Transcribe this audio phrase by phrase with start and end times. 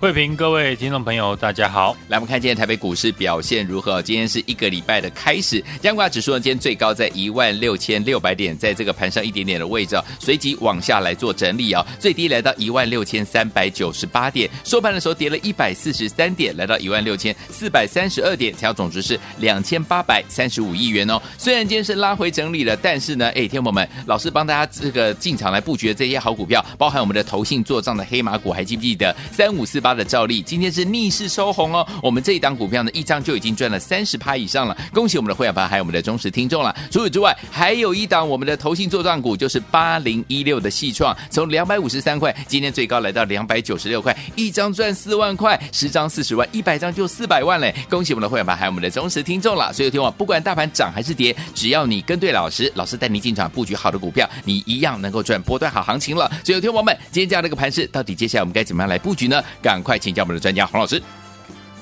[0.00, 1.94] 慧平，各位听众朋友，大家好。
[2.08, 4.00] 来，我们看今天台北股市表现如何？
[4.00, 21.20] 今天是一个礼拜的开始，加挂指数呢，今天最高在一万六千六百点，在这个盘上一点点的位置，随即往下来做整理啊，最低来到一万六千三百九十八点，收盘的时候跌了一百四十三点，来到一万六千四百三十二点，成交总值是两千八百三十五亿元哦。
[21.36, 30.42] 虽然今天是拉回整理了，但是呢，哎，天友们，老师帮大家这个进场来布局的这些好股票，包含我们的投信做账的黑马股，还记不记得三五四八的照例？
[30.42, 36.74] 今天是逆势收红哦，我们这一档股票呢，一张就已经赚了三十趴以上了，恭喜我们的会员朋友还有我们的忠实听众了。
[36.90, 47.74] 除此之外，还有一档我们的投信作帐股，就是八零一六的细创，从两百五十三块，今天最高来到两百九十六块，一张赚四万块，十张四十万，一百张就四百万嘞！
[47.88, 49.72] 恭喜我们的会员朋友还有我们的忠实听众了。
[49.72, 56.30] 所以有听我不管大盘涨还是跌，只要你跟对老师，老师带你进场布局好的股票，你一样能够赚波段好行情了。
[56.44, 59.42] 所以有听我们今天这样的一个盘势，到底接下来我们该怎么样来布局呢？
[59.62, 61.02] 赶快请教我们的专家黄老师。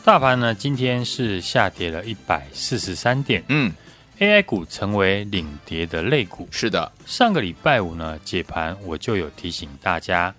[0.05, 3.45] 大盘呢，今天是下跌了一百四十三点。
[3.49, 3.71] 嗯
[4.19, 6.49] ，AI 股成为领跌的类股。
[6.51, 10.35] 是的，上个礼拜五呢，解盘我就有提醒大家，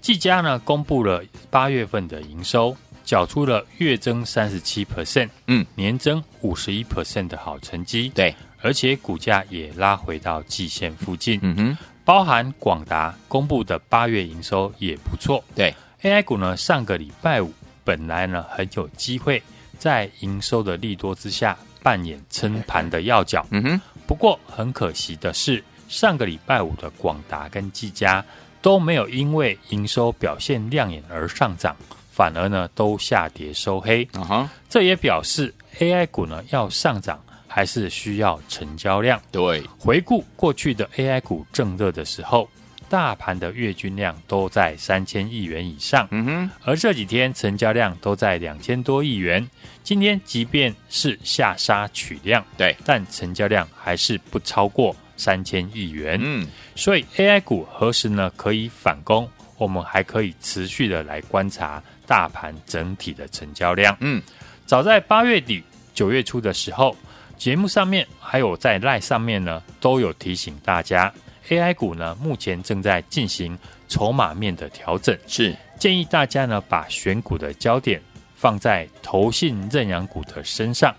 [0.00, 8.10] 技嘉呢公布了八月份的营收，缴出了月增三十七 percent，嗯，年增五十一 percent 的好成绩。
[8.14, 11.38] 对，而且股价也拉回到季线附近。
[11.42, 15.44] 嗯哼，包含广达公布的八月营收也不错。
[15.54, 17.52] 对，AI 股呢，上个礼拜五。
[17.82, 19.42] 本来呢，很有机会
[19.78, 23.44] 在营收的利多之下扮演撑盘的要角。
[23.50, 23.80] 嗯哼。
[24.06, 28.24] 不过很可惜的是，上个礼拜五的广达跟技嘉
[28.60, 31.74] 都没有因为营收表现亮眼而上涨，
[32.12, 34.06] 反而呢都下跌收黑。
[34.12, 34.50] 啊哈。
[34.68, 39.20] 这也表示 AI 股呢要上涨，还是需要成交量。
[39.32, 39.64] 对。
[39.78, 42.48] 回顾过去的 AI 股正热的时候。
[42.90, 49.48] 大盘的月均量都在三千亿元以上，嗯哼，而这几天成交量都在两千多亿元。
[49.84, 56.18] 今天即便是下杀取量，对，但成交量还是不超过三千亿元。
[56.20, 59.28] 嗯，所以 AI 股何时呢可以反攻？
[59.56, 63.96] 我们还可以持续的来观察大盘整体的成交量。
[64.00, 64.20] 嗯，
[64.66, 65.62] 早在八月底
[65.94, 66.96] 九月初的时候，
[67.38, 71.12] 节目上面还有在 LINE 上面呢，都有提醒大家。
[71.50, 78.00] AI 股呢，目前正在进行筹码面的调整，是建议大家呢把选股的焦点
[78.36, 80.94] 放在投信认养股的身上。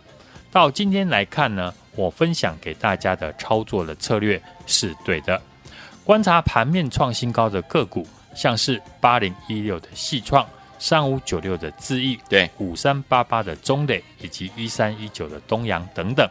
[0.51, 5.41] 到今天来看呢，我分享给大家的操作的策略是对的。
[6.03, 10.45] 观察盘面创新高的个股，像是八零一六的细创、
[10.77, 16.29] 三五九六的智易、对五三八八的中磊以及一三一九的东阳等等，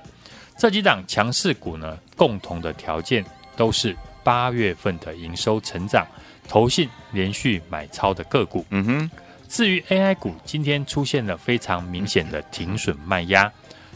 [0.59, 3.25] 这几档强势股呢，共同的条件
[3.57, 3.97] 都是。
[4.23, 6.07] 八月份的营收成长，
[6.49, 8.65] 投信连续买超的个股。
[8.71, 9.11] 嗯哼，
[9.49, 13.51] 至于 AI 股，今天出现了非常明显的停损卖压。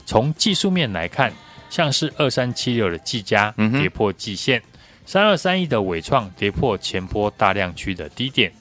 [0.07, 1.33] 从技术面来看，
[1.71, 4.63] 像是二三七六的技嘉跌破季线，
[5.07, 8.53] 三二三一的伟创跌破前波大量区的低点，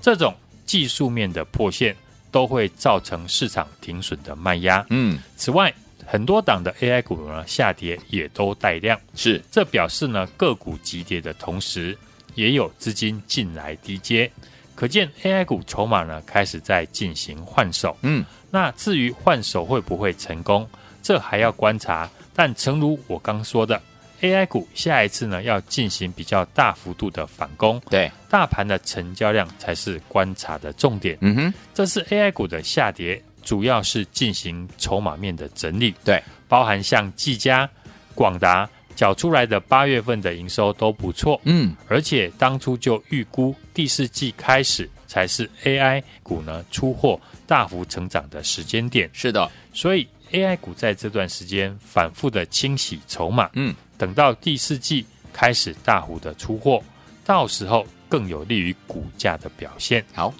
[0.00, 0.34] 这种
[0.64, 1.94] 技术面的破线
[2.30, 4.84] 都会造成市场停损的卖压。
[4.90, 5.72] 嗯，此外。
[6.10, 11.96] 很多档的 AI 股呢下跌也都带量，是这表示呢个股急跌的同时，
[12.34, 14.30] 也有资金进来低接，
[14.74, 17.94] 可见 AI 股筹码呢开始在进行换手。
[18.00, 20.66] 嗯，那至于换手会不会成功，
[21.02, 22.08] 这还要观察。
[22.34, 23.78] 但诚如我刚说的
[24.22, 31.18] ，AI 股下一次呢要进行比较大幅度的反攻，对大盘的成交量才是观察的重点。
[31.20, 33.22] 嗯哼，这是 AI 股的下跌。
[33.48, 37.66] 主要是进行筹码面的整理，对，包含像技嘉、
[38.14, 56.82] 广达缴出来的八月份的营收都不错，嗯，而且当初就预估第四季开始才是 AI 股呢出货大幅成长的时间点，是的，所以 AI 股在这段时间反复的清洗筹码，嗯，等到第四季开始大幅的出货，
[57.24, 60.04] 到时候更有利于股价的表现。
[60.12, 60.34] 好。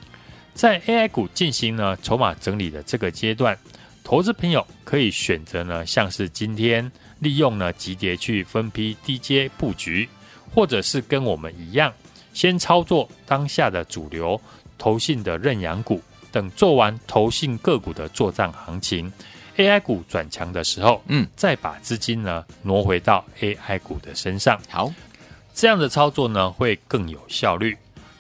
[0.59, 3.57] 在 AI 股进行呢筹码整理的这个阶段，
[4.03, 6.91] 投资朋友可以选择呢，像是今天
[7.21, 10.09] 利用呢急跌去分批低阶布局，
[10.53, 11.95] 或者是跟我们一样，
[12.35, 14.41] 先操作当下的主流
[14.77, 16.03] 投信的认养股，
[16.33, 19.13] 等做完投信个股的作帐行情
[19.59, 24.61] ，AI 股转强的时候，嗯，再把资金呢挪回到 AI 股的身上。
[24.69, 24.93] 好，
[25.55, 27.79] 这样的操作呢会更有效率。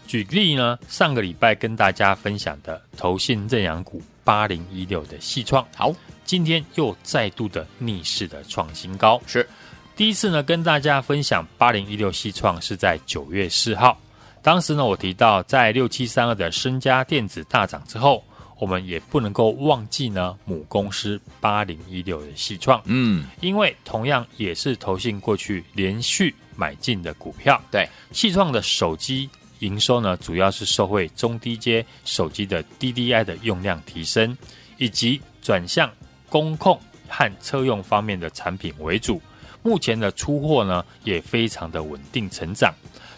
[0.08, 5.94] 举例呢，上个礼拜跟大家分享的投信认养股八零一六的细创，好，
[6.24, 9.20] 今天又再度的逆势的创新高。
[9.26, 9.46] 是。
[9.94, 14.00] 第一次呢，跟大家分享八零一六细创是在九月四号，
[14.40, 18.24] 当时呢，我提到在六七三二的身家电子大涨之后，
[18.58, 29.28] 我们也不能够忘记呢母公司八零一六的细创，嗯，因为同样也是投信过去连续买进的股票，对，细创的手机。
[29.60, 34.36] 营收呢，主要是受惠中低阶手机的 DDI 的用量提升，
[34.76, 35.90] 以及转向
[36.28, 39.20] 工控和车用方面的产品为主。
[39.62, 42.72] 目前的出货呢，也非常的稳定成长。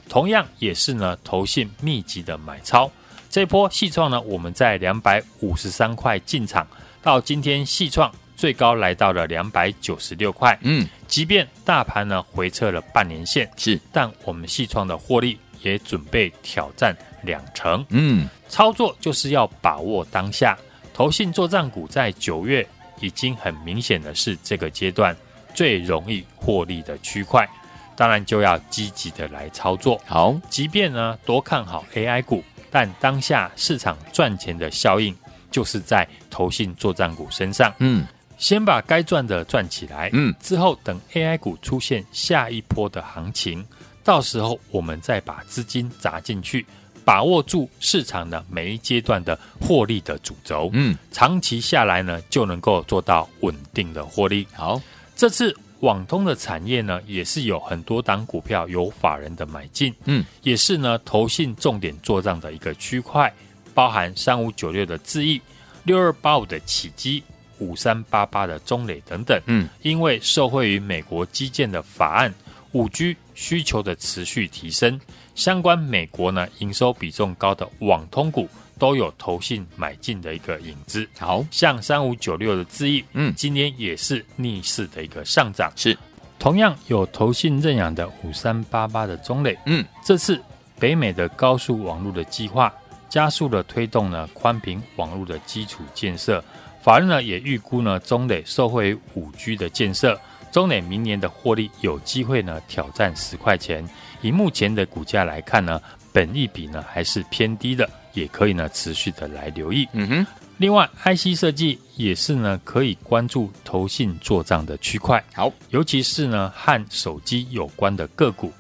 [0.09, 2.91] 同样也是呢，投信密集的买超。
[3.29, 6.67] 这波细创呢，我们在两百五十三块进场，
[7.01, 10.59] 到今天细创最高来到了两百九十六块。
[10.63, 15.39] 嗯，即便大盘呢回撤了半年线，是，但我们细创的获利。
[15.63, 20.57] 也准备挑战两成，嗯，操作就是要把握当下。
[20.93, 22.67] 投信作战股在九月
[23.01, 25.17] 已经很明显的是这个阶段
[25.55, 27.49] 最容易获利的区块，
[27.97, 30.01] 当然就要积极的来操作。
[30.07, 35.17] 好，即便呢多看好 AI 股，但当下市场赚钱的效应
[35.51, 37.73] 就是在投信作战股身上。
[37.79, 43.67] 嗯，先把该赚的赚起来，嗯，之后等 AI 股出现下一波的行情。
[44.03, 46.65] 到时候我们再把资金砸进去，
[47.05, 54.47] 把握住市场的每一阶段的获利的主轴，嗯，长期下来呢就能够做到稳定的获利。
[54.53, 54.81] 好，
[55.15, 63.33] 这次网通的产业呢也是有很多档股票有法人的买进，嗯，也是呢投信重点做账的一个区块，
[63.75, 65.41] 包含三五九六的智易、
[65.85, 67.23] 六二八五的起基、
[67.59, 72.35] 五三八八的中磊等等，嗯，因为受惠于美国基建的法案。
[72.73, 75.01] 五 G 需求的持续提升，
[75.35, 81.09] 相关美国呢营收比重高的网通股都有投信买进的一个影子。
[81.19, 85.73] 好像三五九六的智易，嗯，今天也是逆势的一个上涨。
[85.75, 85.97] 是，
[86.39, 90.41] 同样有投信认养的五三八八的中磊，嗯，这次
[90.79, 92.73] 北美的高速网络的计划
[93.09, 96.43] 加速了推动呢宽频网络的基础建设，
[96.83, 100.19] 法人呢也预估呢中磊受惠于五 G 的建设。
[100.51, 103.89] 中磊明年的获利有机会呢挑战十块钱，
[104.21, 105.81] 以目前的股价来看呢，
[106.13, 109.89] 本益比呢还是偏低的，也可以呢持续的来留意。
[109.93, 110.27] 嗯哼，
[110.59, 115.23] 另外 IC 设计也是呢可以关注投信做账的区块。
[115.35, 118.53] 好，尤其是呢和手机有关的个股，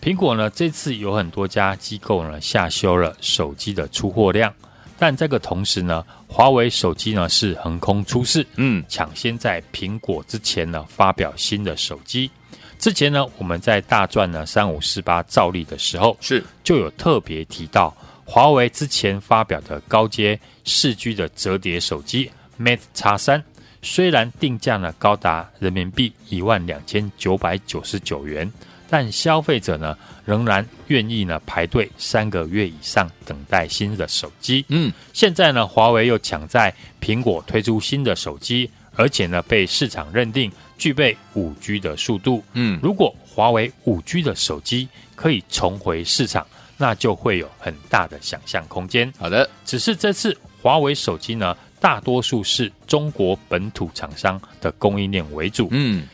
[0.00, 4.54] 苹果呢这次有很多家机构呢下修了手机的出货量。
[5.02, 12.30] 但这个同时呢，华为手机呢是横空出世，嗯，抢先在苹果之前呢发表新的手机。
[12.78, 17.92] 之前呢，我们在大赚呢三五四八照例的时候，是就有特别提到
[18.24, 23.42] 华为之前发表的高阶四 G 的折叠手机 Mate X 三，
[23.82, 28.48] 虽然定价呢高达人民币一万两千九百九十九元。
[28.92, 29.96] 但消费者呢，
[30.26, 34.62] 仍然愿意呢排队三个月以上等待新的手机。
[34.68, 42.44] 嗯，现在呢，华为又抢在苹果推出新的手机，而且呢，被市场认定具备五 G 的速度。
[42.52, 46.46] 嗯，如果华为五 G 的手机可以重回市场，
[46.76, 49.10] 那就会有很大的想象空间。
[49.18, 55.68] 好的，只是这次华为手机呢，大多数是中国本土厂商的供应链为主。
[55.70, 56.06] 嗯。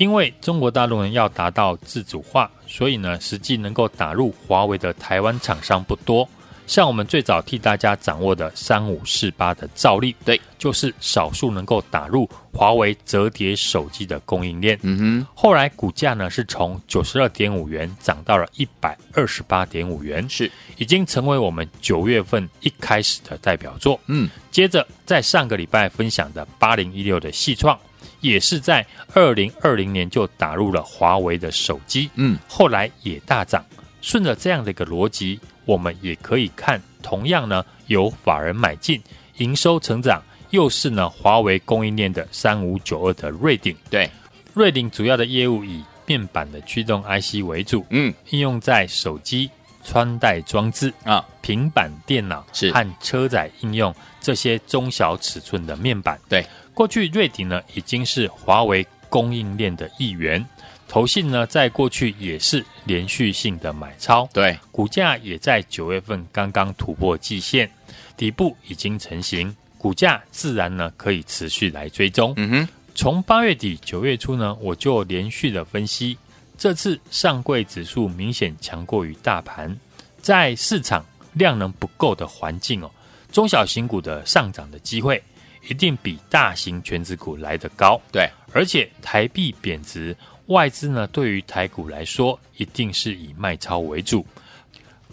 [0.00, 6.26] 因为中国大陆人要达到自主化，所以呢，实际能够打入华为的台湾厂商不多。
[6.66, 14.78] 像我们最早替大家掌握的三五四八的兆利，对，就是少数能够打入华为折叠手机的供应链。
[14.80, 24.00] 嗯哼，后来股价呢是从九十二点五元涨到了一百二十八点五元，是已经成为我们九月份一开始的代表作。
[24.06, 27.78] 嗯，接着在上个礼拜分享的八零一六的细创。
[28.20, 33.64] 也是在二零二零年就打入了华为的手机，嗯，后来也大涨。
[34.00, 39.00] 顺着这样的一个逻辑，我们也可以看，同样呢有法人买进，
[39.36, 44.10] 营收成长，又是呢华为供应链的三五九二的瑞鼎，对，
[44.54, 49.50] 瑞鼎主要的业务以面板的驱动 IC 为主，嗯，应用在手机、
[49.84, 52.72] 穿戴装置啊、平板电脑是。
[52.72, 56.44] 和车载应用这些中小尺寸的面板，对。
[56.80, 60.42] 过去瑞鼎呢已经是华为供应链的一员，
[60.88, 67.70] 投信呢在过去也是连续性的买超，对，股价也在九月份刚刚突破季线，
[68.16, 72.32] 底部已经成型，股价自然呢可以持续来追踪。
[72.38, 76.16] 嗯哼，从八月底九月初呢，我就连续的分析，
[76.56, 79.78] 这次上柜指数明显强过于大盘，
[80.22, 82.90] 在市场量能不够的环境哦，
[83.30, 85.22] 中小型股的上涨的机会
[85.68, 88.00] 一定比大型全值股来得高。
[88.12, 94.26] 对，而且台币贬值，外资呢对于台股来说，一定是以卖超为主。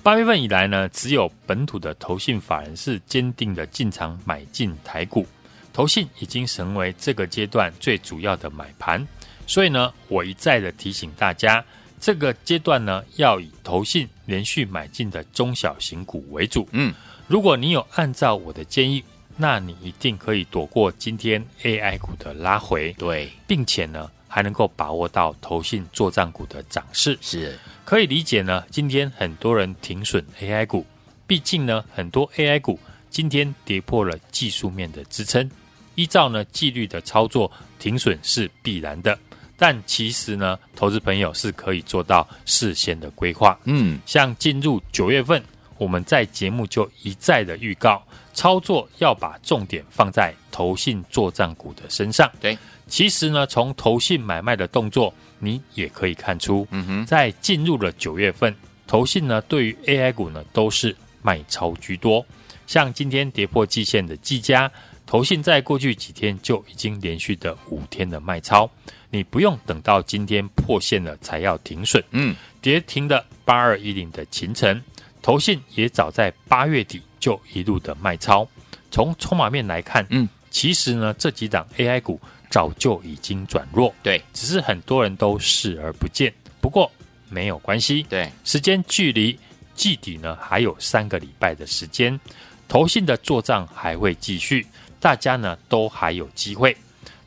[0.03, 5.27] 八月份以来呢，只有本土的投信法人是坚定的进场买进台股，
[5.73, 9.05] 投信已经成为这个阶段最主要的买盘。
[9.45, 11.63] 所以呢，我一再的提醒大家，
[11.99, 16.67] 这个阶段呢，要以投信连续买进的中小型股为主。
[16.71, 16.93] 嗯，
[17.27, 19.03] 如果你有按照我的建议，
[19.38, 22.91] 那你一定可以躲过今天 AI 股的拉回。
[22.94, 27.17] 对，并且呢，还能够把握到投信作战股的涨势。
[27.22, 27.58] 是。
[27.86, 30.86] 可以理解呢，今天很多人停损 AI 股，
[31.25, 32.79] 毕竟呢，很多 AI 股
[33.10, 35.50] 今天跌破了技术面的支撑。
[35.96, 39.17] 依照呢纪律的操作，停损是必然的。
[39.56, 43.58] 但其实呢，投资朋友是可以做到事先的规划。
[43.63, 45.44] 嗯，像进入九月份，
[45.77, 48.06] 我们在节目就一再的预告，
[48.38, 52.32] 操作要把重点放在投信作战股的身上。
[52.39, 52.56] 对，
[52.88, 55.12] 其实呢，从投信买卖的动作。
[55.39, 58.56] 你也可以看出，嗯哼，在进入了九月份，
[58.88, 62.25] 投信呢对于 AI 股呢都是卖超居多。
[62.65, 64.72] 像今天跌破季线的技嘉，
[65.06, 68.67] 投信在过去几天就已经连续的五天的卖超，
[69.12, 72.03] 你不用等到今天破线了才要停损。
[72.10, 74.84] 嗯，跌停的八二一零的秦晨，
[75.22, 78.47] 投信也早在八月底就一路的卖超。
[78.89, 82.19] 从筹码面来看，嗯，其实呢这几档 AI 股。
[82.50, 86.33] 早就已经转弱，对，只是很多人都视而不见。
[86.62, 86.89] 不过
[87.27, 89.38] 没有关系，对，时间距离
[89.75, 92.17] 季底呢还有三个礼拜的时间，
[92.65, 94.65] 投信的作帐还会继续，
[94.97, 96.75] 大家呢都还有机会。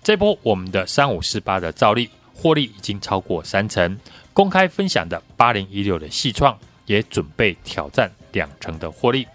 [0.02, 3.98] 这波我们的三五四八的照例获利已经超过三成，
[4.32, 9.26] 公开分享的八零一六的细创也准备挑战两成的获利。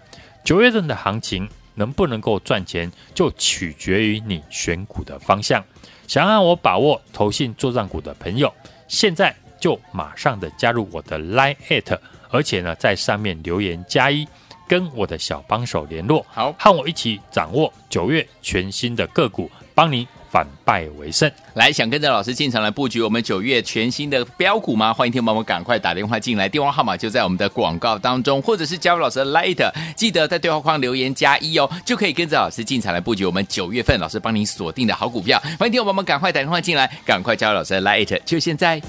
[0.46, 1.46] 九月份的行情。
[1.78, 5.62] 能不能够赚钱，就取决于你选股的方向。
[6.06, 8.50] 想让我把握投信作帐股的朋友，
[8.88, 11.98] 现在就马上的加入我的 Line at，
[12.30, 14.26] 而且呢，在上面留言加一，
[14.66, 20.08] 跟我的小帮手联络，好，和我一起掌握九月全新的个股，帮你。
[20.36, 24.92] 反败为胜，来想跟着老师进场来布局我们九月全新的标股吗？
[24.92, 29.66] 欢迎听众朋友们赶快打电话进来，电话号码就在我们的广告当中，或者是加入老师的 Light，
[29.96, 35.40] 记得在对话框留言加一哦，就可以跟着老师进场来布局我们九月份老师帮您锁定的好股票。
[35.58, 38.82] 欢迎听众朋友们赶快打电话进来，赶快加入老师的 Light，就现在。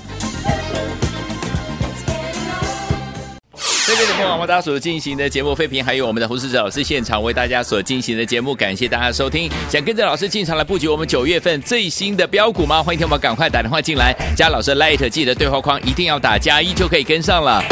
[3.87, 9.49] 这边的朋友们，大家所进行的节目，废评还有我们的胡适哲老师现场为大家所进行的节目，感谢大家收听。
[9.69, 12.83] 想跟着老师进场来布局我们九月份最新的标股吗？
[12.83, 17.63] 欢迎听我们赶快打电话进来，加老师的 Light，记得对话框一定要打加一就可以跟上了。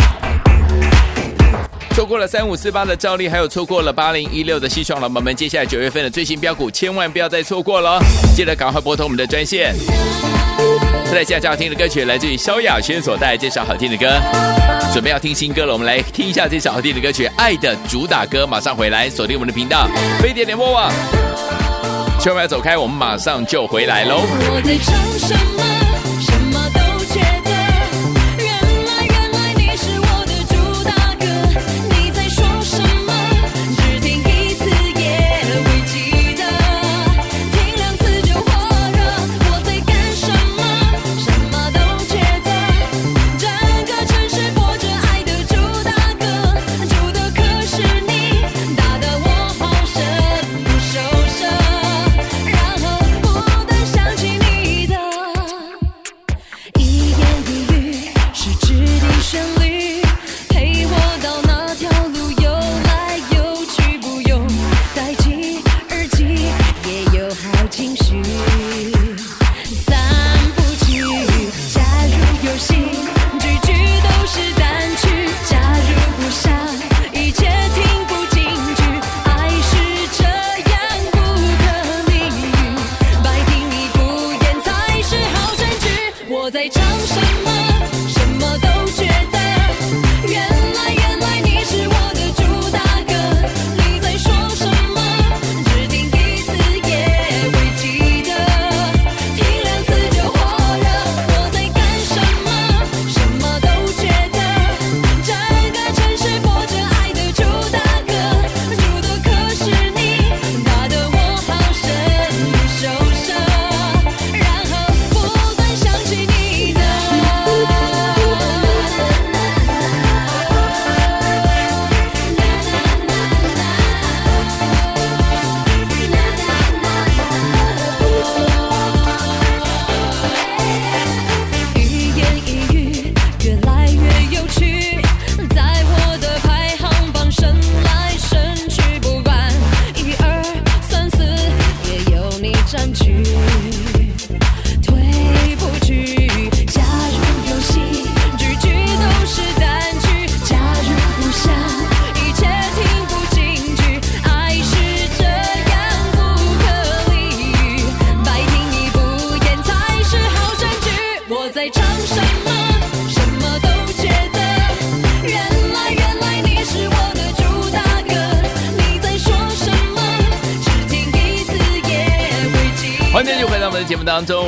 [1.94, 8.00] 错过了三五四八的赵丽，还有错过了八零一六的西创了，我们接下来九月份的最新标股，千万不要再错过了，
[8.34, 9.76] 记得赶快拨通我们的专线。
[11.16, 14.20] 再来下较好听的歌曲，来自于萧亚轩所带来这首好听的歌。
[14.94, 18.44] 准备要听新歌了，我们来听一下这首好听的歌曲《爱的主打歌》。
[18.46, 19.88] 马上回来，锁定我们的频道，
[20.20, 20.92] 飞碟联播网。
[22.20, 24.24] 千万不要走开，我们马上就回来喽。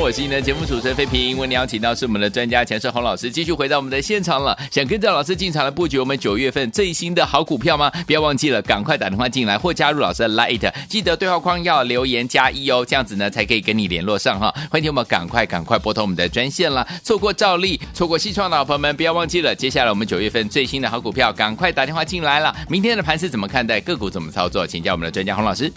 [0.08, 1.36] 我是你的节目主持人费平。
[1.36, 4.58] 为您邀请到是我们的专家强势洪老师，继续回到我们的现场了。
[4.70, 7.92] 想跟着老师进场来布局我们九月份最新的好股票吗？
[8.06, 14.50] 不要忘记了，赶快打电话进来或加入老师的 Lite，记得对话框要留言加一哦，这样子呢才可以跟你联络上哈。
[14.70, 16.88] 欢迎我们赶快赶快拨通我们的专线了。
[17.04, 22.56] 错过兆利，错过西创的好朋友们，不要忘记了，接下来我们九月份最新的好股票，赶快打电话进来了。
[22.70, 23.78] 明天的盘是怎么看待？
[23.78, 24.66] 个股怎么操作？
[24.66, 25.70] 请教我们的专家洪老师。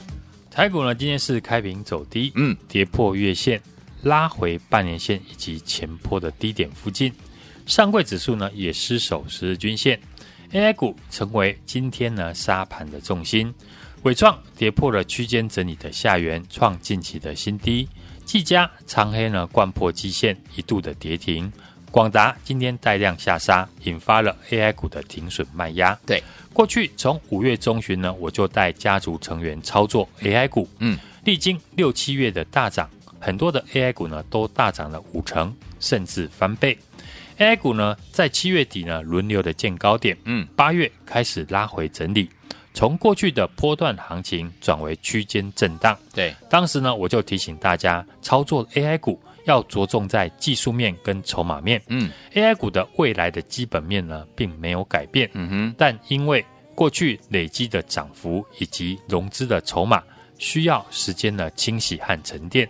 [0.49, 3.61] 台股呢，今天是开平走低，嗯，跌破月线，
[4.03, 7.13] 拉回半年线以及前坡的低点附近。
[7.65, 9.99] 上柜指数呢也失守十日均线
[10.51, 13.53] ，AI 股成为今天呢沙盘的重心。
[14.03, 17.87] 伟创跌破了区间整理的下缘，创近期的新低。
[18.25, 21.51] 技嘉长黑呢贯破基线，一度的跌停。
[21.91, 25.93] 广达今天带量下杀，引发了 AI 股的停损卖压。
[26.05, 30.67] 对，过去从五月中旬呢，我就带家族成员操作 AI 股。
[30.79, 32.89] 嗯，历经六七月的大涨，
[33.21, 36.77] 很多的 AI 股呢都大涨了五成，甚至翻倍。
[37.37, 42.29] AI 股呢在七月底呢轮流的见高点，嗯，八月开始拉回整理，
[42.73, 45.97] 从过去的波段行情转为区间震荡。
[46.13, 49.17] 对，当时呢我就提醒大家，操作 AI 股。
[49.45, 51.81] 要着重在技术面跟筹码面。
[51.87, 55.27] 嗯，AI 股的未来的基本面呢，并没有改变。
[55.33, 60.03] 嗯哼，但因为过去累积的涨幅以及融资的筹码
[60.37, 62.69] 需要时间的清洗和沉淀，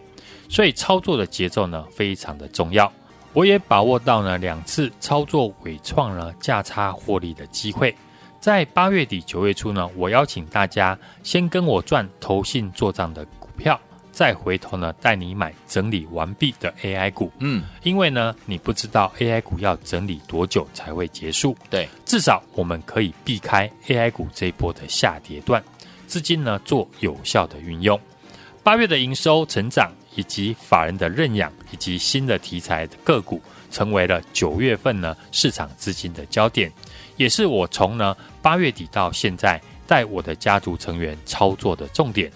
[0.51, 2.91] 所以操作的节奏呢非常的重要。
[3.31, 7.95] 我也把握到呢两次操作尾创呢价差获利的机会。
[8.41, 13.79] 在八月底九月初呢，我邀请大家先跟我赚投信做账的股票。
[14.11, 17.31] 再回头呢，带你买整理完毕的 AI 股。
[17.39, 21.55] 嗯，因为呢，你不知道 AI 股要整理多久才会结束。
[21.69, 25.63] 对，至少我们可以避开 AI 股这一波的下跌段，
[26.07, 27.97] 资金呢做有效的运用。
[28.61, 36.71] 八月的营收成长，以及法人的认养，以及新的题材的个股，成为了九月份呢市场资金的焦点，
[37.17, 42.31] 也是我从呢八月底到现在带我的家族成员操作的重点。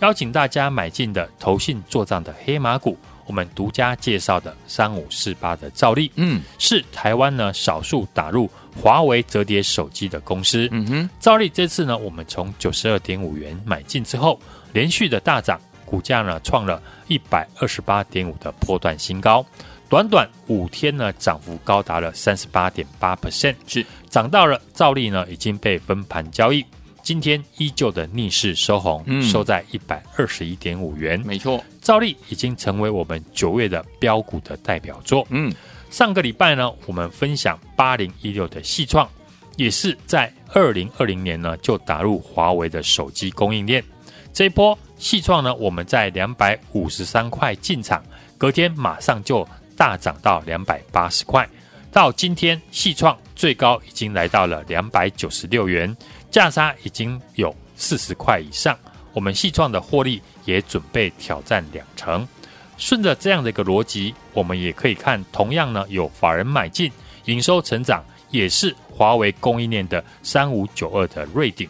[0.00, 8.48] 邀请大家买进的投信做账的黑马股，我们独家介绍的三五四八的兆利，嗯，是台湾呢少数打入
[8.80, 10.68] 华为折叠手机的公司。
[10.70, 14.38] 嗯哼，兆利这次呢，我们从九十二点五元买进之后，
[14.72, 19.44] 连续的大涨，股价呢创了一百二十八点五的波段新高，
[19.88, 26.62] 短短五天呢，涨幅高达了三十八点八 percent，是涨到了兆利呢已经被分盘交易。
[27.02, 31.18] 今天依旧的逆势收红，嗯、收在一百二十一点五元。
[31.24, 35.26] 没错，兆利已经成为我们九月的标股的代表作。
[35.30, 35.50] 嗯，
[35.90, 39.08] 上个礼拜呢，我们分享八零一六的细创，
[39.56, 43.82] 也是在二零二零年呢就打入华为的手机供应链。
[44.34, 48.02] 这一波细创呢，我们在两百五十三块进场，
[48.36, 51.48] 隔天马上就大涨到两百八十块。
[51.90, 55.96] 到今天，细创最高已经来到了两百九十六元。
[56.30, 58.78] 价差已经有四十块以上，
[59.12, 62.26] 我们细创的获利也准备挑战两成。
[62.76, 66.92] 顺着这样的一个逻辑，我们也可以看，同样呢有法人买进，
[67.24, 71.68] 营收成长也是华为供应链的三五九二的瑞鼎。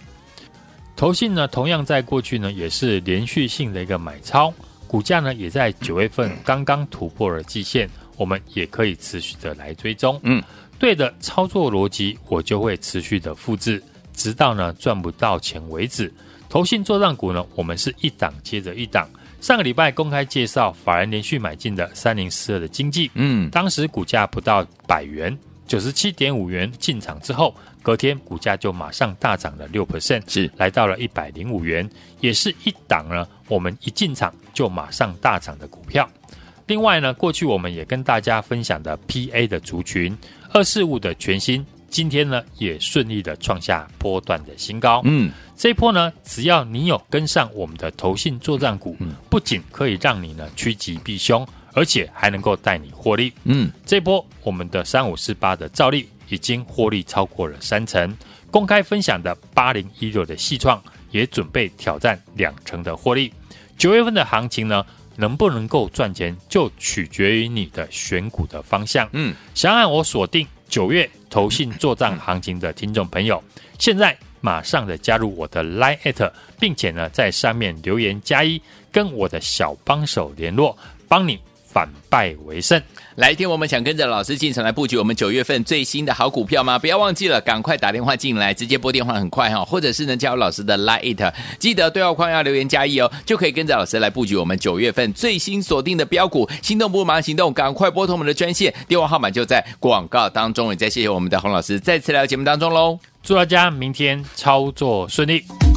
[0.99, 4.53] 投信呢同样在过去呢也是连续性的一个买超，
[4.89, 10.19] 股价呢也在九月份刚刚突破了季线，我们也可以持续的来追踪。
[10.25, 10.43] 嗯，
[10.77, 13.81] 对的操作逻辑，我就会持续的复制。
[14.13, 16.13] 直到呢赚不到钱为止。
[16.49, 19.09] 投信做账股呢，我们是一档接着一档。
[19.41, 31.89] 上个礼拜公开介绍，法人连续买进的三零四二的经济，嗯，当时股价不到百元，九十七点五元进场之后，隔天股价就马上大涨了六 percent，是来到了一百零五元，
[32.21, 33.29] 也是一档呢。
[33.47, 36.09] 我们一进场就马上大涨的股票。
[36.67, 40.17] 另外呢，过去我们也跟大家分享的 PA 的族群
[40.53, 41.65] 二四五的全新。
[41.91, 45.01] 今天呢，也顺利的创下波段的新高。
[45.05, 51.47] 嗯，这一波呢，只要你有跟上我们的投信作战股，嗯，不仅可以让你呢趋吉避凶，
[51.79, 53.33] 而且还能够带你获利。
[53.45, 58.13] 嗯，这波我们的三五四八的照例已经获利超过了三成，
[58.51, 63.33] 公开分享的八零一六的细创也准备挑战两成的获利。
[63.77, 69.09] 九月份的行情呢，能不能够赚钱，就取决于你的选股的方向。
[69.13, 70.45] 嗯，想按我锁定。
[70.69, 73.43] 九月投信做账行情的听众朋友，
[73.79, 78.61] 现在马上的加入我的 Line@，at，并且呢在上面留言加一，
[78.93, 80.77] 跟我的小帮手联络，
[81.09, 82.81] 帮你反败为胜。
[83.17, 86.79] 来天，我们想跟着老师进场来布局我们九月份最新的好股票吗？
[86.79, 96.49] 不要忘记了，赶快打电话进来，直接拨电话很快哈，或者是呢加入老师的 Lite，记得对话框要留言加一哦，就可以跟着老师来布局我们九月份最新锁定的标股。
[96.63, 100.71] 心动不如马上行动，赶快拨通我们的专线，电话号码就在广告当中。
[100.71, 105.68] 也再谢谢我们的洪老师再次来到节目当中喽，祝大家明天操作顺利。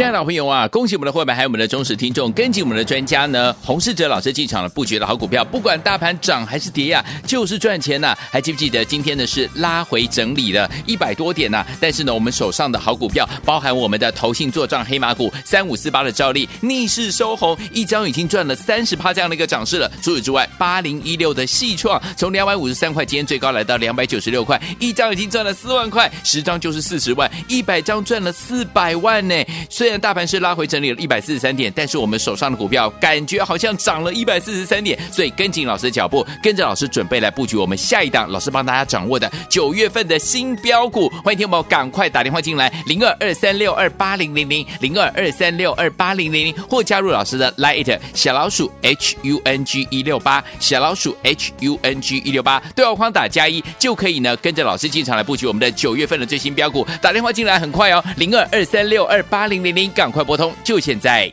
[0.00, 19.86] 亲爱的老朋友啊，恭喜我们的会员还有我们的忠实听众，跟紧我们的专家呢，洪世哲老师进场了布局的好股票，不管大盘涨还是跌呀、啊，就是赚钱呐、还记不记得今天呢是拉回整理了一百多点呐、但是呢，我们手上的好股票，包含我们的投信作账黑马股三五四八的照例逆势收红，一张已经赚了三十趴这样的一个涨势了。
[20.02, 29.34] 除此之外，八零一六的细创从两百五十三块，今天最高来到两百九十六块，一张已经赚了四万块，十张就是四十万，一百张赚了四百万呢。
[29.68, 41.08] 虽然大盘是拉回整理了一百四十三点，但是我们手上的股票感觉好像涨了一百四十三点，所以跟紧老师的脚步，跟着老师准备来布局我们下一档老师帮大家掌握的九月份的新标股。
[41.24, 56.86] 欢迎听友们赶快打电话进来，零二二三六二八零零零零二二三六二八零零零，或加入老师的 Line 小老鼠 H U N G 一六八小老鼠 H U N G 一六八，对话框打加一就可以呢，跟着老师进场来布局我们的九月份的最新标股。
[57.00, 59.90] 打电话进来很快哦，零二二三六二八零零您。
[59.92, 61.32] 赶快拨通，就现在！